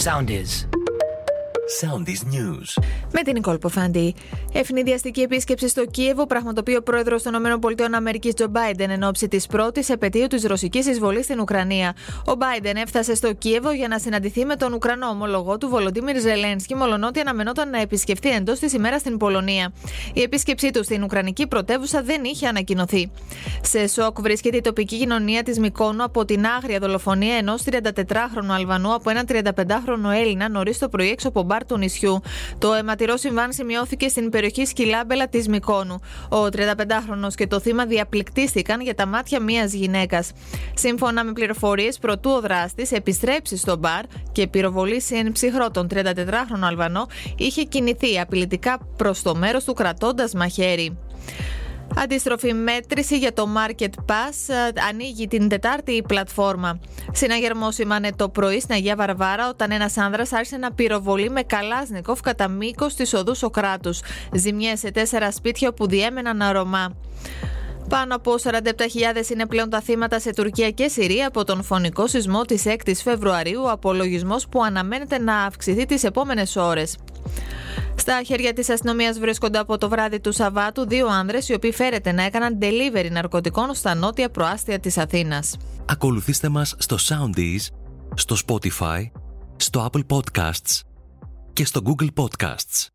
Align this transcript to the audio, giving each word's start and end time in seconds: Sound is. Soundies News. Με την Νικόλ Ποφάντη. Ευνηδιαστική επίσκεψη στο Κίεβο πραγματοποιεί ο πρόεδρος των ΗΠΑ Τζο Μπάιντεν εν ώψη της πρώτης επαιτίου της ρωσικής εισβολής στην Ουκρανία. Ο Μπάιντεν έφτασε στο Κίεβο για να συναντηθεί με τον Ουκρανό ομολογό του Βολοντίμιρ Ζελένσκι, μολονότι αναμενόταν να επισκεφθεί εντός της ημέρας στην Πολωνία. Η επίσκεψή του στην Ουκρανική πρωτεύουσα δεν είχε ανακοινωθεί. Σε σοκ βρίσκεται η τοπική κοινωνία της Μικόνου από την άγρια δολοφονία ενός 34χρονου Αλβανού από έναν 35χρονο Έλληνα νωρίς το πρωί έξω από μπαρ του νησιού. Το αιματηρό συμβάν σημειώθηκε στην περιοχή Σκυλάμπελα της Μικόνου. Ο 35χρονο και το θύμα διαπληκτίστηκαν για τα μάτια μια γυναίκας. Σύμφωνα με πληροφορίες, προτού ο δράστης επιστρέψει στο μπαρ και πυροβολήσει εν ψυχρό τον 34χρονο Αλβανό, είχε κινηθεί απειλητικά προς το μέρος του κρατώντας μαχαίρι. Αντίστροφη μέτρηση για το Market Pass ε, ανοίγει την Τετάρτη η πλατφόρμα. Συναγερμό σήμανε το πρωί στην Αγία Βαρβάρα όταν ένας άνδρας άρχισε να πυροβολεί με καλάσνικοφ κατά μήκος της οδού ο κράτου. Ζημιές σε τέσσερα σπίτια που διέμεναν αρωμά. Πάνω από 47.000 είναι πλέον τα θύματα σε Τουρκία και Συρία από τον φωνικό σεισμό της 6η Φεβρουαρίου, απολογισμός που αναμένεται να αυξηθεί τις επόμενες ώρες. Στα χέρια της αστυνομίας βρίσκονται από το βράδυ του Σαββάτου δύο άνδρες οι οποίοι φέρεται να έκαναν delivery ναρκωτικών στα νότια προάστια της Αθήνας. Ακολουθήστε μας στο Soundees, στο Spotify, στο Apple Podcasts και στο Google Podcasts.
Sound 0.00 0.30
is. 0.30 0.79
Soundies 1.78 2.34
News. 2.34 2.82
Με 3.12 3.22
την 3.22 3.32
Νικόλ 3.32 3.58
Ποφάντη. 3.58 4.14
Ευνηδιαστική 4.52 5.20
επίσκεψη 5.20 5.68
στο 5.68 5.84
Κίεβο 5.84 6.26
πραγματοποιεί 6.26 6.74
ο 6.78 6.82
πρόεδρος 6.82 7.22
των 7.22 7.34
ΗΠΑ 7.34 8.32
Τζο 8.34 8.46
Μπάιντεν 8.50 8.90
εν 8.90 9.02
ώψη 9.02 9.28
της 9.28 9.46
πρώτης 9.46 9.88
επαιτίου 9.88 10.26
της 10.26 10.44
ρωσικής 10.44 10.86
εισβολής 10.86 11.24
στην 11.24 11.40
Ουκρανία. 11.40 11.94
Ο 12.26 12.34
Μπάιντεν 12.34 12.76
έφτασε 12.76 13.14
στο 13.14 13.32
Κίεβο 13.32 13.72
για 13.72 13.88
να 13.88 13.98
συναντηθεί 13.98 14.44
με 14.44 14.56
τον 14.56 14.72
Ουκρανό 14.72 15.06
ομολογό 15.06 15.58
του 15.58 15.68
Βολοντίμιρ 15.68 16.20
Ζελένσκι, 16.20 16.74
μολονότι 16.74 17.20
αναμενόταν 17.20 17.70
να 17.70 17.80
επισκεφθεί 17.80 18.28
εντός 18.28 18.58
της 18.58 18.72
ημέρας 18.72 19.00
στην 19.00 19.16
Πολωνία. 19.16 19.72
Η 20.14 20.22
επίσκεψή 20.22 20.70
του 20.70 20.84
στην 20.84 21.02
Ουκρανική 21.02 21.46
πρωτεύουσα 21.46 22.02
δεν 22.02 22.24
είχε 22.24 22.46
ανακοινωθεί. 22.46 23.10
Σε 23.62 23.88
σοκ 23.88 24.20
βρίσκεται 24.20 24.56
η 24.56 24.60
τοπική 24.60 24.98
κοινωνία 24.98 25.42
της 25.42 25.58
Μικόνου 25.58 26.02
από 26.02 26.24
την 26.24 26.46
άγρια 26.46 26.78
δολοφονία 26.78 27.36
ενός 27.36 27.62
34χρονου 27.70 28.50
Αλβανού 28.50 28.94
από 28.94 29.10
έναν 29.10 29.24
35χρονο 29.28 30.10
Έλληνα 30.20 30.48
νωρίς 30.48 30.78
το 30.78 30.88
πρωί 30.88 31.08
έξω 31.08 31.28
από 31.28 31.42
μπαρ 31.42 31.59
του 31.66 31.78
νησιού. 31.78 32.20
Το 32.58 32.72
αιματηρό 32.72 33.16
συμβάν 33.16 33.52
σημειώθηκε 33.52 34.08
στην 34.08 34.30
περιοχή 34.30 34.64
Σκυλάμπελα 34.64 35.28
της 35.28 35.48
Μικόνου. 35.48 36.00
Ο 36.28 36.44
35χρονο 36.44 37.28
και 37.34 37.46
το 37.46 37.60
θύμα 37.60 37.86
διαπληκτίστηκαν 37.86 38.80
για 38.80 38.94
τα 38.94 39.06
μάτια 39.06 39.40
μια 39.40 39.64
γυναίκας. 39.64 40.32
Σύμφωνα 40.74 41.24
με 41.24 41.32
πληροφορίες, 41.32 41.98
προτού 41.98 42.30
ο 42.30 42.40
δράστης 42.40 42.92
επιστρέψει 42.92 43.56
στο 43.56 43.76
μπαρ 43.76 44.04
και 44.32 44.46
πυροβολήσει 44.46 45.16
εν 45.16 45.32
ψυχρό 45.32 45.70
τον 45.70 45.86
34χρονο 45.94 46.60
Αλβανό, 46.60 47.06
είχε 47.36 47.62
κινηθεί 47.62 48.20
απειλητικά 48.20 48.78
προς 48.96 49.22
το 49.22 49.34
μέρος 49.34 49.64
του 49.64 49.72
κρατώντας 49.72 50.32
μαχαίρι. 50.34 50.98
Αντίστροφη 52.02 52.54
μέτρηση 52.54 53.18
για 53.18 53.32
το 53.32 53.48
Market 53.56 53.90
Pass 54.06 54.54
ε, 54.54 54.80
ανοίγει 54.88 55.28
την 55.28 55.48
Τετάρτη 55.48 55.92
η 55.92 56.02
πλατφόρμα. 56.02 56.80
Συναγερμό 57.12 57.70
σήμανε 57.70 58.10
το 58.16 58.28
πρωί 58.28 58.60
στην 58.60 58.74
Αγία 58.74 58.96
Βαρβάρα 58.96 59.48
όταν 59.48 59.70
ένας 59.70 59.96
άνδρας 59.96 60.32
άρχισε 60.32 60.56
να 60.56 60.72
πυροβολεί 60.72 61.30
με 61.30 61.42
καλάσνικοφ 61.42 62.20
κατά 62.20 62.48
μήκος 62.48 62.94
της 62.94 63.14
οδού 63.14 63.34
ο 63.42 63.50
κράτου. 63.50 63.90
Ζημιές 64.32 64.78
σε 64.78 64.90
τέσσερα 64.90 65.30
σπίτια 65.30 65.72
που 65.72 65.88
διέμεναν 65.88 66.42
αρωμά. 66.42 66.94
Πάνω 67.88 68.14
από 68.14 68.34
47.000 68.42 69.30
είναι 69.30 69.46
πλέον 69.46 69.70
τα 69.70 69.80
θύματα 69.80 70.20
σε 70.20 70.34
Τουρκία 70.34 70.70
και 70.70 70.88
Συρία 70.88 71.26
από 71.26 71.44
τον 71.44 71.62
φωνικό 71.62 72.06
σεισμό 72.06 72.42
της 72.42 72.62
6η 72.66 72.94
Φεβρουαρίου, 73.02 73.70
απολογισμός 73.70 74.48
που 74.48 74.62
αναμένεται 74.62 75.18
να 75.18 75.36
αυξηθεί 75.36 75.86
τις 75.86 76.04
επόμενες 76.04 76.56
ώρες. 76.56 76.96
Στα 78.00 78.22
χέρια 78.22 78.52
της 78.52 78.68
αστυνομίας 78.68 79.18
βρίσκονται 79.18 79.58
από 79.58 79.78
το 79.78 79.88
βράδυ 79.88 80.20
του 80.20 80.32
Σαββάτου 80.32 80.88
δύο 80.88 81.06
άνδρες 81.06 81.48
οι 81.48 81.54
οποίοι 81.54 81.72
φέρεται 81.72 82.12
να 82.12 82.22
έκαναν 82.22 82.58
delivery 82.60 83.08
ναρκωτικών 83.10 83.74
στα 83.74 83.94
νότια 83.94 84.30
προάστια 84.30 84.80
της 84.80 84.98
Αθήνας. 84.98 85.56
Ακολουθήστε 85.86 86.48
μας 86.48 86.74
στο 86.78 86.96
Soundees, 87.00 87.66
στο 88.14 88.36
Spotify, 88.46 89.10
στο 89.56 89.90
Apple 89.90 90.16
Podcasts 90.16 90.80
και 91.52 91.64
στο 91.64 91.82
Google 91.84 92.08
Podcasts. 92.14 92.90